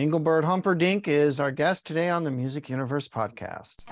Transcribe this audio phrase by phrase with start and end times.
[0.00, 3.84] Engelbert Humperdinck is our guest today on the Music Universe podcast.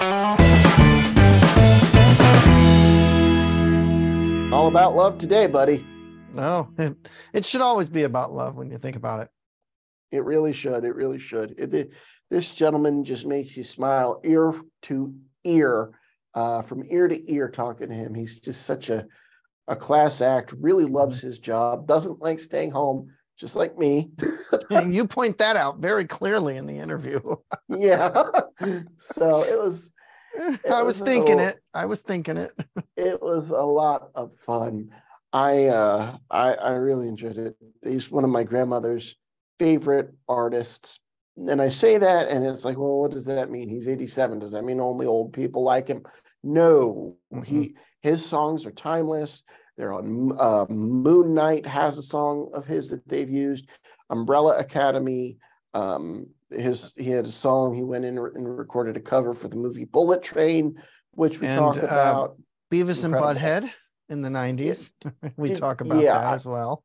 [4.50, 5.84] All about love today, buddy.
[6.32, 6.96] No, it,
[7.34, 9.28] it should always be about love when you think about it.
[10.10, 10.84] It really should.
[10.84, 11.54] It really should.
[11.58, 11.90] It, it,
[12.30, 14.54] this gentleman just makes you smile ear
[14.84, 15.14] to
[15.44, 15.90] ear,
[16.32, 18.14] uh, from ear to ear talking to him.
[18.14, 19.04] He's just such a,
[19.66, 24.10] a class act, really loves his job, doesn't like staying home just like me.
[24.70, 27.20] and you point that out very clearly in the interview.
[27.68, 28.24] yeah.
[28.98, 29.92] So it was.
[30.34, 31.60] It I was, was thinking little, it.
[31.72, 32.52] I was thinking it.
[32.96, 34.90] it was a lot of fun.
[35.32, 37.56] I uh I I really enjoyed it.
[37.82, 39.16] He's one of my grandmother's
[39.58, 41.00] favorite artists.
[41.36, 43.68] And I say that and it's like, well, what does that mean?
[43.68, 44.40] He's 87.
[44.40, 46.02] Does that mean only old people like him?
[46.42, 47.16] No.
[47.32, 47.42] Mm-hmm.
[47.44, 49.42] He his songs are timeless.
[49.78, 53.68] They're on uh, Moon Knight has a song of his that they've used.
[54.10, 55.38] Umbrella Academy.
[55.72, 57.74] Um, his he had a song.
[57.74, 61.58] He went in and recorded a cover for the movie Bullet Train, which we and,
[61.58, 62.30] talk uh, about.
[62.30, 62.34] Uh,
[62.72, 63.70] Beavis and Butthead
[64.08, 64.90] in the '90s.
[65.36, 66.82] we talk about yeah, that as well.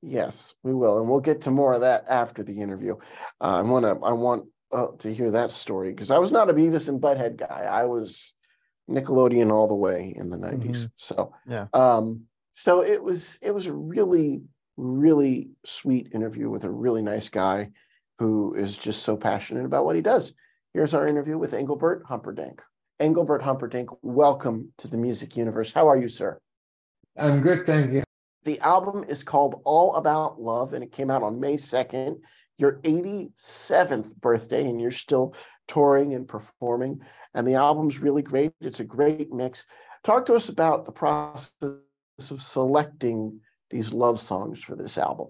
[0.00, 2.94] Yes, we will, and we'll get to more of that after the interview.
[3.42, 3.90] Uh, I want to.
[4.02, 7.36] I want uh, to hear that story because I was not a Beavis and Butthead
[7.36, 7.68] guy.
[7.70, 8.32] I was
[8.90, 10.60] Nickelodeon all the way in the 90s.
[10.60, 10.84] Mm-hmm.
[10.96, 11.66] So yeah.
[11.72, 14.42] Um, so it was it was a really,
[14.76, 17.70] really sweet interview with a really nice guy
[18.18, 20.32] who is just so passionate about what he does.
[20.74, 22.60] Here's our interview with Engelbert Humperdinck.
[23.00, 25.72] Engelbert Humperdinck, welcome to the music universe.
[25.72, 26.38] How are you, sir?
[27.16, 28.04] I'm good, thank you.
[28.44, 32.18] The album is called All About Love, and it came out on May 2nd,
[32.58, 35.34] your 87th birthday, and you're still
[35.70, 37.00] touring and performing
[37.34, 38.52] and the album's really great.
[38.60, 39.64] It's a great mix.
[40.04, 41.50] Talk to us about the process
[42.30, 43.40] of selecting
[43.70, 45.28] these love songs for this album.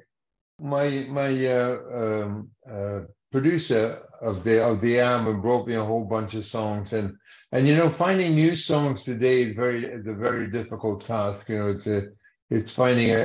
[0.61, 3.01] My my uh, um, uh,
[3.33, 7.15] producer of the of the album brought me a whole bunch of songs, and
[7.53, 11.49] and you know finding new songs today is very is a very difficult task.
[11.49, 12.09] You know, it's a
[12.51, 13.21] it's finding a,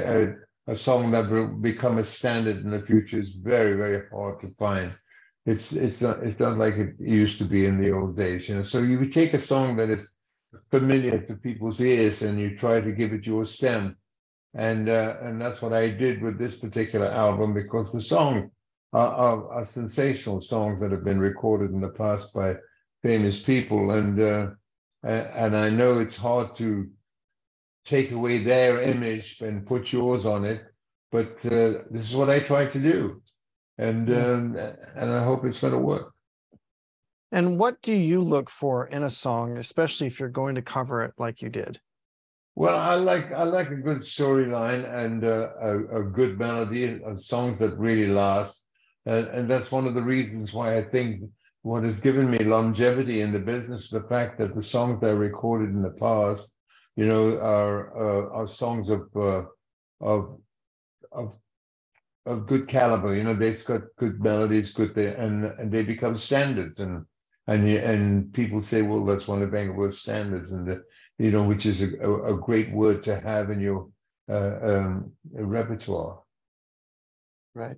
[0.68, 4.40] a, a song that will become a standard in the future is very very hard
[4.42, 4.94] to find
[5.46, 8.56] it's it's not it's not like it used to be in the old days, you
[8.56, 8.64] know.
[8.64, 10.12] So you would take a song that is
[10.72, 13.96] familiar to people's ears and you try to give it your stem,
[14.56, 18.50] and uh, and that's what I did with this particular album because the songs
[18.92, 22.56] are, are, are, sensational songs that have been recorded in the past by
[23.04, 24.48] famous people, and uh,
[25.04, 26.90] and I know it's hard to
[27.84, 30.64] take away their image and put yours on it,
[31.12, 33.22] but uh, this is what I try to do
[33.78, 34.58] and um,
[34.96, 36.14] and I hope it's going to work.
[37.32, 41.04] And what do you look for in a song, especially if you're going to cover
[41.04, 41.80] it like you did?
[42.56, 47.18] Well, I like I like a good storyline and uh, a, a, good melody, uh,
[47.18, 48.64] songs that really last,
[49.06, 51.24] and, and that's one of the reasons why I think
[51.64, 55.14] what has given me longevity in the business the fact that the songs that I
[55.14, 56.50] recorded in the past,
[56.96, 59.44] you know, are uh, are songs of uh,
[60.00, 60.40] of
[61.12, 61.34] of
[62.26, 63.16] of good caliber.
[63.16, 67.06] You know, they've got good melodies, good they, and and they become standards, and
[67.48, 70.84] and and people say, well, that's one of Engelbert's standards, and the,
[71.18, 73.90] you know, which is a, a, great word to have in your
[74.30, 76.20] uh, um, repertoire.
[77.54, 77.78] Right.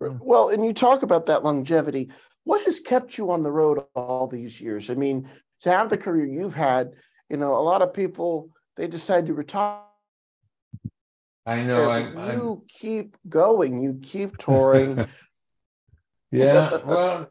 [0.00, 2.10] Well, and you talk about that longevity.
[2.42, 4.90] What has kept you on the road all these years?
[4.90, 5.26] I mean,
[5.60, 6.90] to have the career you've had,
[7.30, 9.80] you know, a lot of people they decide to retire
[11.46, 11.88] I know.
[11.88, 12.62] I, you I'm...
[12.68, 13.82] keep going.
[13.82, 15.06] You keep touring.
[16.30, 16.78] yeah.
[16.86, 17.30] Well,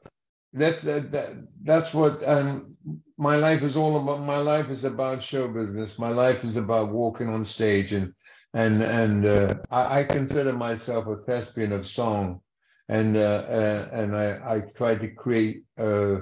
[0.55, 1.29] that's that, that,
[1.63, 2.77] that's what um,
[3.17, 4.21] my life is all about.
[4.21, 5.97] My life is about show business.
[5.97, 8.13] My life is about walking on stage and
[8.53, 12.41] and and uh, I, I, consider myself a thespian of song,
[12.87, 16.19] and uh, uh, and I, I try to create a,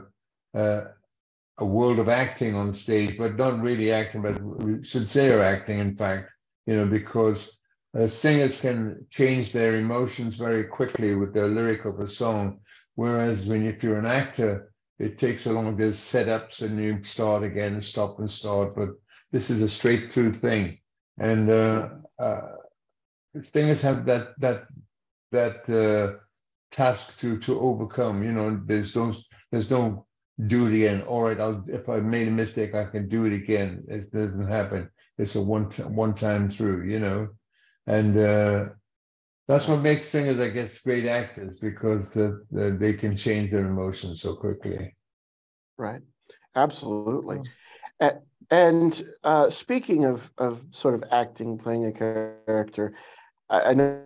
[0.54, 0.84] a,
[1.58, 5.80] a world of acting on stage, but not really acting, but sincere acting.
[5.80, 6.30] In fact,
[6.66, 7.61] you know, because
[7.98, 12.60] uh, singers can change their emotions very quickly with the lyric of a song,
[12.96, 17.44] whereas when if you're an actor, it takes a long there's setups and you start
[17.44, 18.76] again and stop and start.
[18.76, 18.90] But
[19.32, 20.80] this is a straight through thing,
[21.20, 21.90] and uh,
[22.20, 22.42] uh,
[23.42, 24.68] singers have that that
[25.32, 26.20] that uh,
[26.72, 28.24] task to to overcome.
[28.24, 29.14] You know, there's no
[29.52, 30.06] there's no
[30.68, 31.02] it again.
[31.04, 33.84] All right, I'll, if I made a mistake, I can do it again.
[33.90, 34.90] It doesn't happen.
[35.18, 36.88] It's a one one time through.
[36.90, 37.30] You know
[37.88, 38.66] and uh,
[39.48, 44.22] that's what makes singers, I guess, great actors because uh, they can change their emotions
[44.22, 44.96] so quickly.
[45.78, 46.02] Right,
[46.56, 47.40] absolutely.
[48.00, 48.14] Yeah.
[48.50, 52.94] And uh, speaking of of sort of acting, playing a character,
[53.50, 54.04] I, I know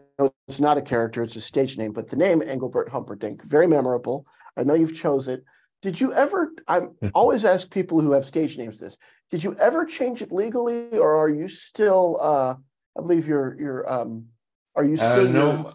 [0.47, 4.25] it's not a character, it's a stage name, but the name Engelbert Humperdinck, very memorable.
[4.57, 5.43] I know you've chose it.
[5.81, 8.97] Did you ever, I always ask people who have stage names this,
[9.29, 12.55] did you ever change it legally or are you still, uh,
[12.97, 14.27] I believe you're, you're, um,
[14.75, 15.23] are you Uh, still?
[15.23, 15.73] your- no,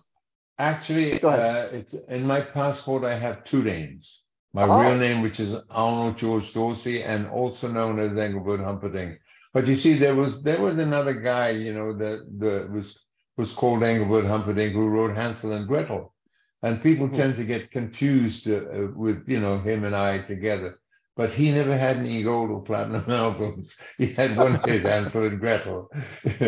[0.58, 1.40] actually, Go ahead.
[1.40, 3.04] uh, it's in my passport.
[3.04, 4.22] I have two names.
[4.52, 4.80] My Oh.
[4.80, 9.20] real name, which is Arnold George Dorsey, and also known as Engelbert Humperdinck.
[9.54, 13.04] But you see, there was there was another guy, you know, that that was
[13.36, 16.14] was called Engelbert Humperdinck who wrote Hansel and Gretel,
[16.62, 17.16] and people Mhm.
[17.16, 20.78] tend to get confused uh, uh, with you know him and I together.
[21.20, 23.78] But he never had any gold or platinum albums.
[23.98, 25.90] He had one hit, Hansel and Gretel,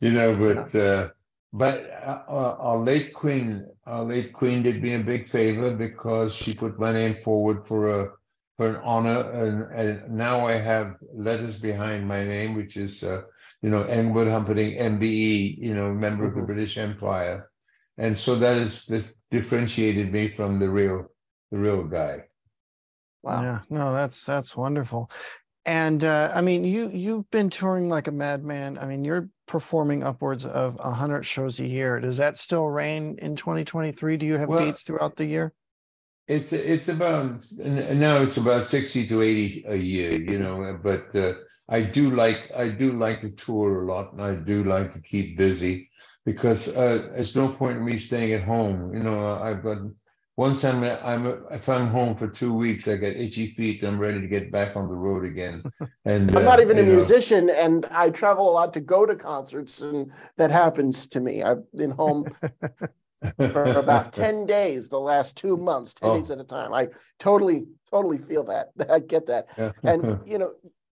[0.00, 0.36] you know.
[0.36, 1.10] But uh,
[1.52, 6.34] but uh, uh, our late queen, our late queen did me a big favor because
[6.34, 8.12] she put my name forward for a
[8.56, 13.22] for an honor, and, and now I have letters behind my name, which is uh,
[13.62, 16.46] you know Engelbert Humperdinck, MBE, you know, member of the Mhm.
[16.46, 17.50] British Empire,
[17.98, 21.08] and so that is this differentiated me from the real
[21.52, 22.29] the real guy.
[23.22, 23.42] Wow.
[23.42, 25.10] Yeah, no, that's that's wonderful.
[25.66, 28.78] And uh, I mean, you you've been touring like a madman.
[28.78, 32.00] I mean, you're performing upwards of a hundred shows a year.
[32.00, 34.16] Does that still reign in 2023?
[34.16, 35.52] Do you have Well, dates throughout the year?
[36.28, 40.78] It's it's about n- now it's about sixty to eighty a year, you know.
[40.82, 41.34] But uh,
[41.68, 45.00] I do like I do like to tour a lot, and I do like to
[45.00, 45.90] keep busy
[46.24, 48.94] because uh, there's no point in me staying at home.
[48.94, 49.78] You know, I've got
[50.36, 53.82] once I'm I'm if I'm home for two weeks, I get itchy feet.
[53.82, 55.62] I'm ready to get back on the road again.
[56.06, 59.04] And I'm not uh, even a know, musician and I travel a lot to go
[59.04, 61.42] to concerts and that happens to me.
[61.42, 62.26] I've been home
[63.36, 66.14] for about 10 days the last two months, 10 Oh.
[66.14, 66.72] days at a time.
[66.72, 66.88] I
[67.18, 68.70] totally, totally feel that.
[68.90, 69.48] I get that.
[69.58, 69.72] Yeah.
[69.84, 70.52] And, you know,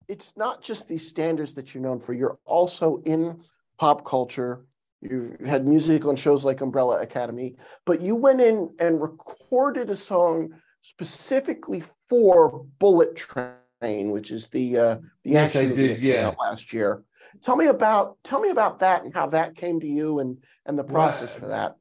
[0.09, 2.13] it's not just these standards that you're known for.
[2.13, 3.41] You're also in
[3.79, 4.65] pop culture.
[5.03, 9.97] You've had music on shows like Umbrella Academy, but you went in and recorded a
[9.97, 10.51] song
[10.83, 16.33] specifically for Bullet Train, which is the uh, the Yes, action did, yeah.
[16.39, 17.03] last year.
[17.41, 20.79] Tell me about tell me about that and how that came to you and and
[20.79, 21.77] the Well, process for that.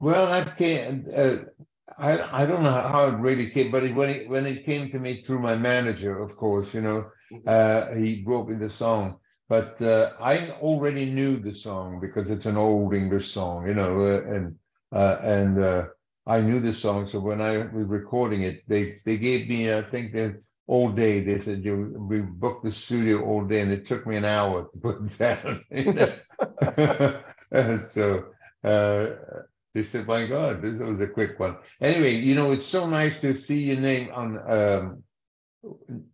[0.00, 1.06] Well, that came.
[1.14, 1.36] Uh,
[1.98, 4.90] I I don't know how it really came, but it, when it when it came
[4.92, 7.04] to me through my manager, of course, you know,
[7.46, 9.18] uh, he wrote me the song.
[9.50, 14.06] But uh, I already knew the song because it's an old English song, you know,
[14.06, 14.56] uh, and
[14.92, 15.84] uh, and uh,
[16.24, 17.08] I knew the song.
[17.08, 21.20] So when I was recording it, they they gave me, I think, the all day.
[21.24, 24.70] They said you we booked the studio all day, and it took me an hour
[24.70, 25.64] to put it down.
[25.70, 26.14] you know.
[27.92, 28.26] so.
[28.62, 29.06] Uh,
[29.74, 33.20] they said, "My God, this was a quick one." Anyway, you know, it's so nice
[33.20, 34.38] to see your name on.
[34.50, 35.04] Um,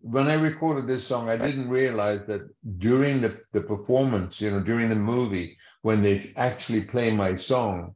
[0.01, 2.49] when I recorded this song, I didn't realize that
[2.79, 7.95] during the, the performance, you know, during the movie, when they actually play my song,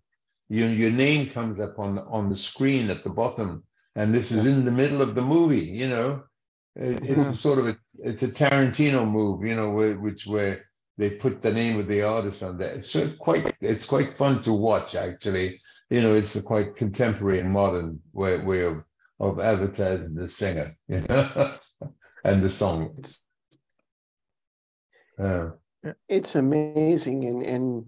[0.48, 3.64] you, your name comes up on on the screen at the bottom,
[3.96, 5.60] and this is in the middle of the movie.
[5.60, 6.22] You know,
[6.76, 7.32] It- it's a mm-hmm.
[7.32, 10.64] sort of a it's a Tarantino move, you know, where, which where
[10.98, 12.74] they put the name of the artist on there.
[12.76, 15.60] It's so quite it's quite fun to watch actually.
[15.90, 18.84] You know, it's a quite contemporary and modern way, way of
[19.20, 21.56] of advertising the singer, you know,
[22.24, 23.04] and the song.
[25.22, 25.50] Uh,
[26.08, 27.84] It's amazing and and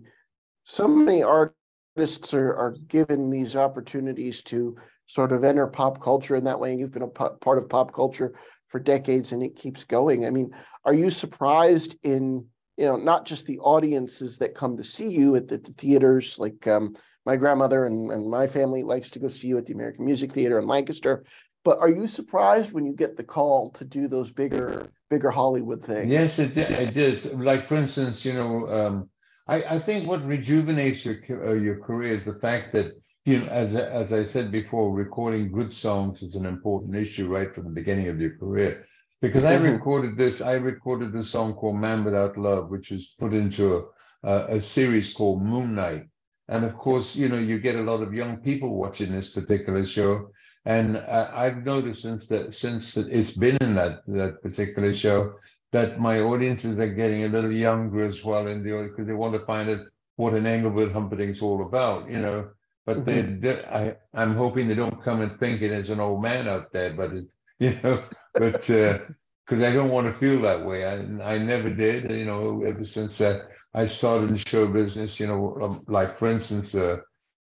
[0.64, 4.76] so many artists are are given these opportunities to
[5.06, 6.70] sort of enter pop culture in that way.
[6.70, 8.34] And you've been a part of pop culture
[8.68, 10.24] for decades and it keeps going.
[10.26, 10.50] I mean,
[10.84, 15.36] are you surprised in you know not just the audiences that come to see you
[15.36, 19.28] at the, the theaters like um, my grandmother and, and my family likes to go
[19.28, 21.24] see you at the American Music Theater in Lancaster.
[21.64, 25.84] But are you surprised when you get the call to do those bigger, bigger Hollywood
[25.84, 26.10] things?
[26.10, 26.70] Yes, it did.
[26.70, 27.40] It did.
[27.40, 29.08] Like for instance, you know, um,
[29.46, 33.46] I, I think what rejuvenates your uh, your career is the fact that you know,
[33.46, 37.70] as as I said before, recording good songs is an important issue right from the
[37.70, 38.84] beginning of your career.
[39.20, 39.74] Because I Mhm.
[39.74, 43.82] recorded this, I recorded this song called "Man Without Love," which was put into a,
[44.28, 46.06] a, a series called Moon Knight.
[46.48, 49.86] And of course, you know, you get a lot of young people watching this particular
[49.86, 50.30] show.
[50.64, 55.34] And uh, I've noticed since that since it's been in that that particular show
[55.72, 59.14] that my audiences are getting a little younger as well in the audience because they
[59.14, 59.80] want to find out
[60.16, 62.50] what an Engelbert Humperdinck's all about, you know.
[62.84, 66.48] But they, they, I, I'm hoping they don't come and thinking there's an old man
[66.48, 70.84] out there, but it's you know, but because I don't want to feel that way.
[70.84, 70.96] I
[71.34, 75.58] I never did, you know, ever since uh, I started in show business, you know,
[75.62, 76.98] um, like for instance, uh,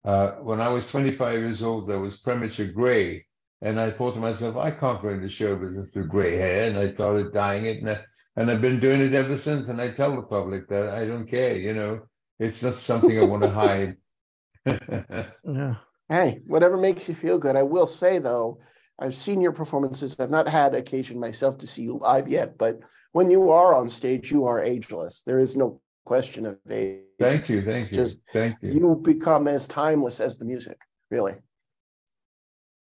[0.04, 3.26] uh, when I was 25 years old, there was premature gray.
[3.60, 6.68] And I thought to myself, I can't go into show business with gray hair.
[6.68, 7.78] And I started dyeing it.
[7.78, 8.00] And, I,
[8.36, 9.68] and I've been doing it ever since.
[9.68, 12.02] And I tell the public that I don't care, you know,
[12.38, 13.96] it's not something I want to hide.
[14.66, 15.74] yeah.
[16.08, 17.56] Hey, whatever makes you feel good.
[17.56, 18.60] I will say though,
[18.98, 20.16] I've seen your performances.
[20.18, 22.78] I've not had occasion myself to see you live yet, but
[23.12, 25.22] when you are on stage, you are ageless.
[25.22, 27.00] There is no question of age.
[27.20, 30.78] Thank you, thank It's you, just thank you, You become as timeless as the music,
[31.10, 31.34] really.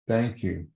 [0.07, 0.67] thank you.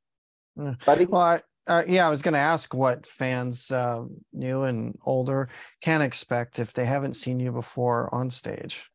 [0.86, 4.98] Buddy, Well, I, uh, yeah, I was going to ask what fans, uh, new and
[5.04, 5.48] older,
[5.82, 8.90] can expect if they haven't seen you before on stage.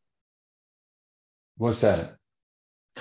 [1.58, 2.16] What's that?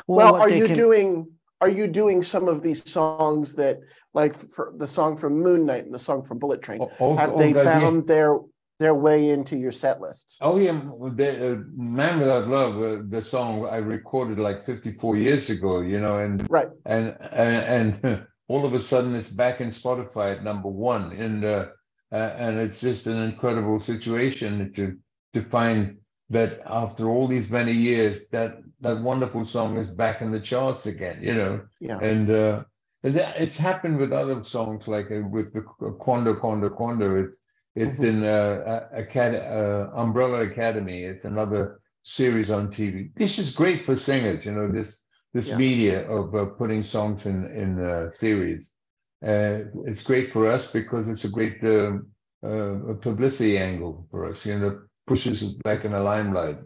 [0.06, 1.26] well, what are you can- doing,
[1.62, 3.78] are you doing some of these songs that,
[4.12, 6.80] like for the song from Moon Knight and the song from Bullet Train?
[6.82, 7.80] Oh, oh, Have oh, they God, yeah.
[7.80, 8.38] found their,
[8.84, 10.38] their way into your set lists?
[10.40, 10.78] Oh yeah,
[11.20, 16.00] the uh, "Man Without Love," uh, the song I recorded like 54 years ago, you
[16.00, 16.68] know, and Right.
[16.84, 21.44] and and, and all of a sudden it's back in Spotify at number one, and
[21.44, 21.66] uh,
[22.12, 24.98] uh, and it's just an incredible situation to
[25.34, 25.98] to find
[26.30, 30.86] that after all these many years, that that wonderful song is back in the charts
[30.86, 32.64] again, you know, Yeah, and uh,
[33.02, 35.62] it's happened with other songs like uh, with the
[36.04, 37.16] Quando Quando Quando.
[37.16, 37.36] It's
[37.74, 41.02] it's in uh, Acad- uh, Umbrella Academy.
[41.04, 43.10] It's another series on TV.
[43.16, 44.44] This is great for singers.
[44.44, 45.02] You know this
[45.32, 45.56] this Yeah.
[45.56, 48.72] media of uh, putting songs in in uh, series.
[49.26, 52.06] Uh, it's great for us because it's a great um
[52.46, 54.44] uh, publicity angle for us.
[54.46, 56.58] You know, pushes us back in the limelight.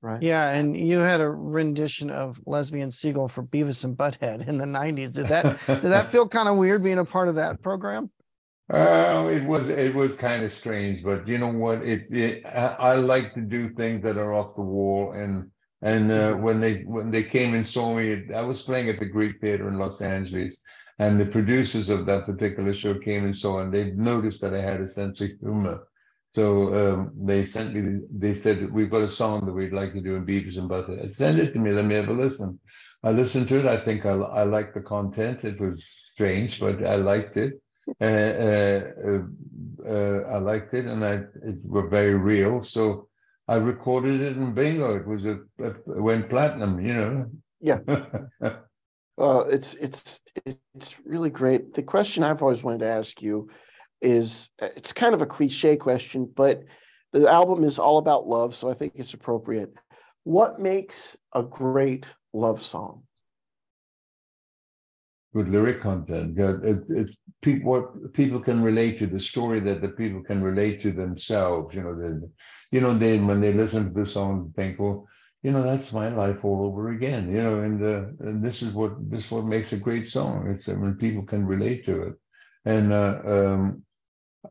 [0.00, 0.22] right.
[0.22, 4.66] Yeah, and you had a rendition of Lesbian Seagull for Beavis and Butthead in the
[4.66, 5.14] 90s.
[5.14, 8.10] Did that did that feel kind of weird being a part of that program?
[8.70, 11.86] Oh, it was it was kind of strange, but you know what?
[11.86, 15.50] It, it I, I like to do things that are off the wall, and
[15.82, 19.06] and uh, when they when they came and saw me, I was playing at the
[19.06, 20.56] Greek Theater in Los Angeles,
[20.98, 24.60] and the producers of that particular show came and saw, and they noticed that I
[24.60, 25.80] had a sense of humor.
[26.34, 28.00] So um, they sent me.
[28.10, 31.14] They said we've got a song that we'd like to do in Beavis and Butthead.
[31.14, 31.70] Send it to me.
[31.72, 32.58] Let me have a listen.
[33.02, 33.66] I listened to it.
[33.66, 35.44] I think I I liked the content.
[35.44, 37.63] It was strange, but I liked it uh, uh, uh, uh,
[38.00, 38.82] I
[40.38, 42.62] liked it and I it were very real.
[42.62, 43.08] So
[43.46, 47.30] I recorded it and bingo, it was a, a it went platinum, you know.
[47.60, 47.80] Yeah.
[49.16, 50.20] Uh, it's it's
[50.74, 51.72] it's really great.
[51.72, 53.48] The question I've always wanted to ask you
[54.02, 56.64] is uh, it's kind of a cliche question, but
[57.12, 59.72] the album is all about love, so I think it's appropriate.
[60.24, 63.04] What makes a great love song?
[65.34, 67.10] With lyric content, it, it,
[67.42, 71.74] people what people can relate to the story that the people can relate to themselves.
[71.74, 72.30] You know, the,
[72.70, 75.06] you know, they when they listen to the song, think, well,
[75.42, 77.28] you know, that's my life all over again.
[77.34, 80.48] You know, and uh, and this is what this is what makes a great song.
[80.48, 82.14] It's uh, when people can relate to it,
[82.64, 83.82] and uh, um,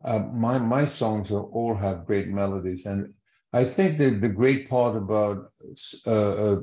[0.04, 3.14] uh, my my songs are, all have great melodies, and
[3.54, 5.52] I think that the great part about
[6.08, 6.58] uh, uh,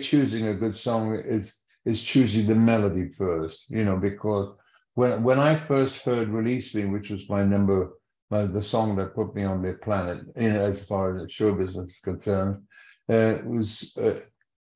[0.00, 1.56] choosing a good song is
[1.88, 3.64] is choosing the melody first.
[3.70, 4.54] You know, because
[4.94, 7.92] when when I first heard "Release Me," which was my number,
[8.30, 11.52] my, the song that put me on the planet, you know, as far as show
[11.54, 12.62] business is concerned,
[13.08, 14.20] uh, was uh,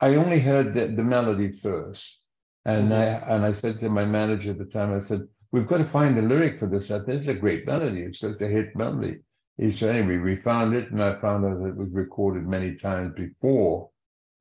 [0.01, 2.21] I only heard the, the melody first,
[2.65, 5.21] and I and I said to my manager at the time, I said,
[5.53, 6.89] "We've got to find a lyric for this.
[6.89, 8.03] This is a great melody.
[8.03, 9.19] It's just a hit melody."
[9.59, 12.75] He said, "Anyway, we found it, and I found out that it was recorded many
[12.75, 13.91] times before,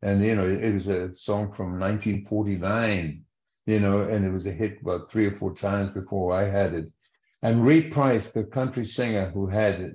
[0.02, 3.24] and you know, it was a song from 1949."
[3.68, 6.74] You know, and it was a hit about three or four times before I had
[6.74, 6.92] it.
[7.44, 9.94] And Ray Price, the country singer who had it,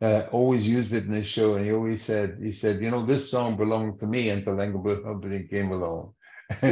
[0.00, 3.04] uh, always used it in his show, and he always said, he said, you know,
[3.04, 6.14] this song belonged to me until Engelbert Humperdinck came along,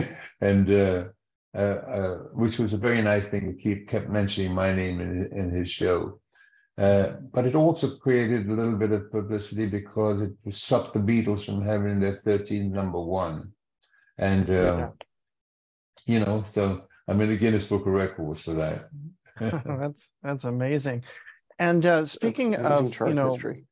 [0.40, 1.04] and uh,
[1.54, 5.30] uh, uh, which was a very nice thing to keep kept mentioning my name in,
[5.32, 6.20] in his show.
[6.78, 11.46] Uh, but it also created a little bit of publicity because it stopped the Beatles
[11.46, 13.52] from having their 13th number one,
[14.18, 14.90] and Yeah.
[16.04, 18.90] you know, so I'm in the Guinness Book of Records for that.
[19.64, 21.04] that's that's amazing.
[21.58, 23.64] And uh, speaking of you know history.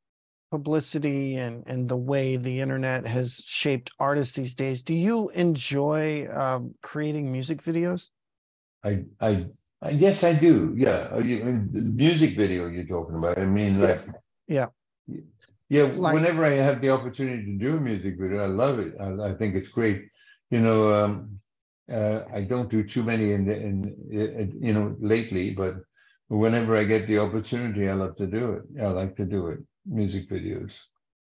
[0.50, 6.26] publicity and and the way the internet has shaped artists these days, do you enjoy
[6.32, 8.08] um, creating music videos?
[8.82, 9.46] I, I, I
[9.90, 10.74] yes, I do.
[10.76, 13.38] Yeah, Uh, you, uh, the music video you're talking about.
[13.38, 13.86] I mean, Yeah.
[13.86, 14.06] like,
[14.48, 14.68] Yeah.
[15.68, 15.84] yeah.
[15.96, 18.94] Like- whenever I have the opportunity to do a music video, I love it.
[19.00, 20.08] I, I think it's great.
[20.50, 21.40] You know, um,
[21.90, 25.74] uh, I don't do too many in the in, in you know lately, but
[26.28, 28.62] whenever I get the opportunity, I love to do it.
[28.82, 29.58] I like to do it.
[29.86, 30.74] Music videos.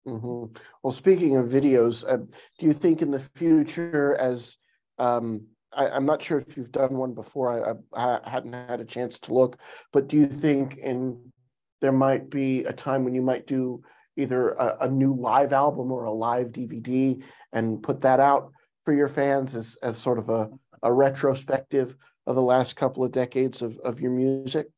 [0.06, 0.56] Mhm.
[0.82, 2.18] Well, speaking of videos, uh,
[2.58, 4.56] do you think in the future, as
[4.98, 5.42] um,
[5.74, 8.84] I, I'm not sure if you've done one before, I, I, I hadn't had a
[8.84, 9.58] chance to look,
[9.92, 11.32] but do you think in
[11.80, 13.82] there might be a time when you might do
[14.16, 18.52] either a, a new live album or a live DVD and put that out
[18.84, 20.48] for your fans as, as sort of a,
[20.82, 24.68] a retrospective of the last couple of decades of, of your music?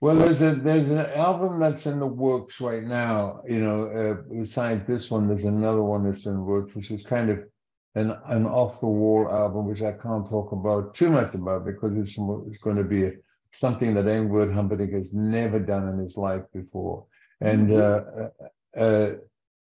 [0.00, 3.42] Well, there's a there's an album that's in the works right now.
[3.46, 7.28] You know, uh, besides this one, there's another one that's in works, which is kind
[7.28, 7.40] of
[7.94, 11.92] an an off the wall album, which I can't talk about too much about because
[11.96, 12.16] it's
[12.48, 13.12] it's going to be a,
[13.52, 17.06] something that Engelbert Humperdinck has never done in his life before,
[17.40, 18.26] and mm-hmm.
[18.78, 19.14] uh, uh,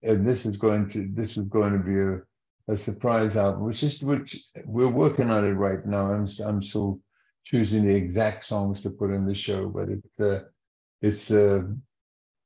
[0.03, 2.23] and this is going to this is going to be a
[2.69, 6.13] a surprise album, which is which we're working on it right now.
[6.13, 7.01] I'm I'm still
[7.45, 10.41] choosing the exact songs to put in the show, but it uh,
[11.01, 11.63] it's uh,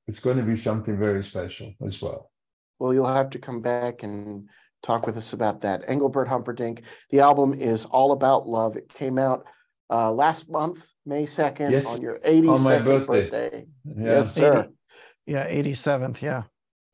[0.06, 2.30] it's going to be something very special as well.
[2.78, 4.48] Well, you'll have to come back and
[4.82, 5.82] talk with us about that.
[5.86, 6.82] Engelbert Humperdinck.
[7.10, 8.76] The album is all about love.
[8.76, 9.44] It came out
[9.90, 13.06] uh, last month, May second, yes, on your 82nd birthday.
[13.06, 13.66] birthday.
[13.84, 14.04] Yeah.
[14.04, 14.60] Yes, sir.
[14.60, 14.70] 80,
[15.26, 16.22] yeah, 87th.
[16.22, 16.42] Yeah.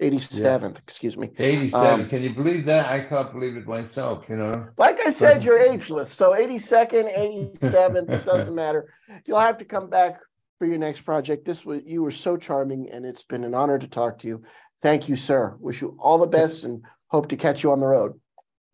[0.01, 0.79] 87th, yeah.
[0.79, 1.31] excuse me.
[1.37, 2.01] 87.
[2.01, 2.87] Um, Can you believe that?
[2.87, 4.69] I can't believe it myself, you know.
[4.77, 6.13] Like I said, you're ageless.
[6.13, 8.93] So 82nd, 87th, it doesn't matter.
[9.27, 10.21] You'll have to come back
[10.59, 11.45] for your next project.
[11.45, 14.43] This was you were so charming and it's been an honor to talk to you.
[14.83, 15.57] Thank you, sir.
[15.59, 18.19] Wish you all the best and hope to catch you on the road.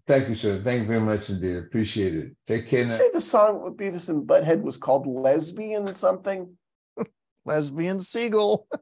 [0.06, 0.60] Thank you, sir.
[0.62, 1.56] Thank you very much indeed.
[1.56, 2.32] Appreciate it.
[2.46, 2.84] Take care.
[2.84, 2.98] Now.
[2.98, 6.56] Say the song with Beavis and Butthead was called Lesbian something.
[7.46, 8.66] Lesbian Seagull.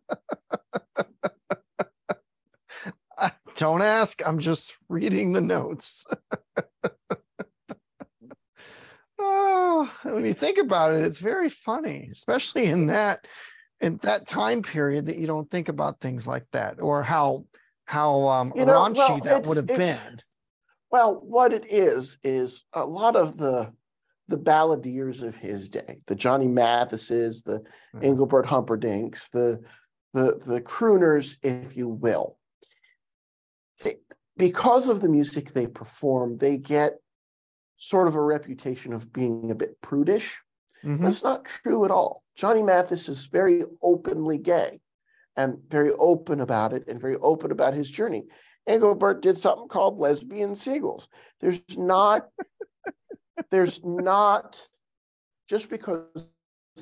[3.56, 4.26] Don't ask.
[4.26, 6.04] I'm just reading the notes.
[9.18, 13.26] oh, when you think about it, it's very funny, especially in that
[13.80, 17.44] in that time period that you don't think about things like that or how
[17.86, 20.20] how um, you know, raunchy well, that would have been.
[20.90, 23.72] Well, what it is is a lot of the
[24.28, 27.58] the balladeers of his day, the Johnny Mathises, the
[27.94, 28.04] mm-hmm.
[28.04, 29.60] Engelbert Humperdincks, the
[30.14, 32.38] the the crooners, if you will
[34.36, 36.94] because of the music they perform, they get
[37.76, 40.38] sort of a reputation of being a bit prudish.
[40.84, 41.04] Mm-hmm.
[41.04, 42.22] That's not true at all.
[42.34, 44.80] Johnny Mathis is very openly gay
[45.36, 48.24] and very open about it and very open about his journey.
[48.66, 51.08] Engelbert did something called lesbian seagulls.
[51.40, 52.28] There's not,
[53.50, 54.60] there's not,
[55.48, 56.06] just because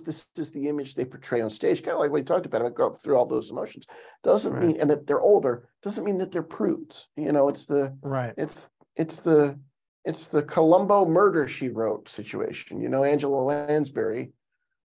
[0.05, 2.75] this is the image they portray on stage, kind of like we talked about, about
[2.75, 3.87] go through all those emotions,
[4.23, 4.63] doesn't right.
[4.63, 7.09] mean, and that they're older, doesn't mean that they're prudes.
[7.17, 8.35] You know, it's the right.
[8.37, 9.59] It's it's the
[10.05, 12.81] it's the Columbo murder she wrote situation.
[12.81, 14.33] You know, Angela Lansbury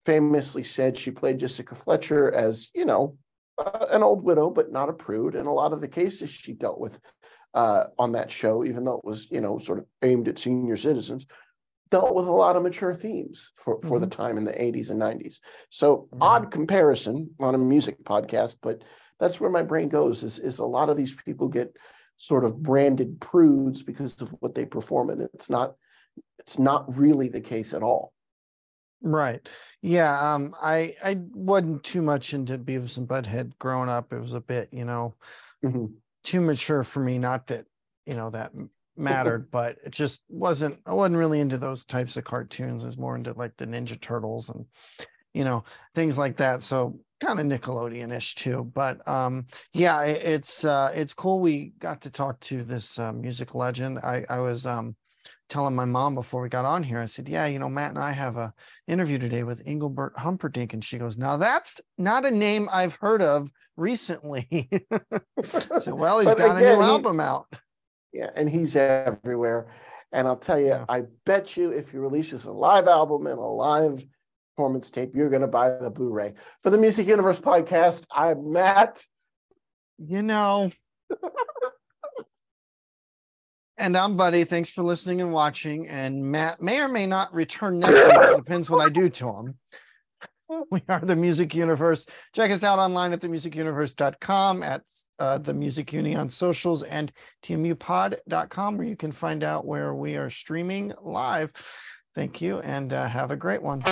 [0.05, 3.17] famously said she played Jessica Fletcher as you know
[3.91, 5.35] an old widow, but not a prude.
[5.35, 6.99] And a lot of the cases she dealt with
[7.55, 10.77] uh, on that show, even though it was you know sort of aimed at senior
[10.77, 11.27] citizens,
[11.91, 14.01] dealt with a lot of mature themes for, for mm-hmm.
[14.01, 15.41] the time in the 80s and 90s.
[15.69, 16.23] So mm-hmm.
[16.23, 18.83] odd comparison on a music podcast, but
[19.21, 21.77] that's where my brain goes is, is a lot of these people get
[22.17, 25.11] sort of branded prudes because of what they perform.
[25.11, 25.75] And it's not
[26.39, 28.13] it's not really the case at all.
[29.03, 29.47] Right.
[29.81, 30.35] Yeah.
[30.35, 34.13] Um, I I wasn't too much into Beavis and Butthead growing up.
[34.13, 35.17] It was a bit, you know,
[35.65, 35.87] mm-hmm.
[36.23, 37.19] too mature for me.
[37.19, 37.67] Not that,
[38.07, 38.53] you know, that
[38.97, 40.79] mattered, but it just wasn't.
[40.87, 42.85] I wasn't really into those types of cartoons.
[42.85, 44.67] I was more into like the Ninja Turtles and
[45.35, 45.65] you know
[45.97, 46.63] things like that.
[46.63, 48.71] So kind of Nickelodeon-ish too.
[48.73, 51.41] But um, yeah, it, it's uh, it's cool.
[51.41, 53.99] We got to talk to this uh, music legend.
[53.99, 54.95] I I was um,
[55.53, 56.99] telling my mom before we got on here.
[56.99, 58.55] I said, "Yeah, you know, Matt and I have a
[58.89, 63.23] interview today with Engelbert Humperdinck," and she goes, "Now that's not a name I've heard
[63.23, 64.69] of recently."
[65.45, 67.55] so, well, he's got again, a new he, album out.
[68.13, 69.73] Yeah, and he's everywhere.
[70.11, 70.85] And I'll tell you, yeah.
[70.89, 74.05] I bet you if he releases a live album and a live
[74.57, 76.35] performance tape, you're going to buy the Blu ray.
[76.61, 79.05] For the Music Universe podcast, I'm Matt.
[79.99, 80.71] You know.
[83.83, 84.45] and I'm Buddy.
[84.45, 85.89] Thanks for listening and watching.
[85.89, 88.31] And Matt may or may not return next week.
[88.31, 89.59] It depends what I do to him.
[90.71, 92.07] we are the Music Universe.
[92.33, 94.83] Check us out online at themusicuniverse.com, at
[95.19, 97.11] uh, the Music Uni on socials, and
[97.43, 101.51] tmupod.com, where you can find out where we are streaming live.
[102.15, 103.83] Thank you, and uh, have a great one.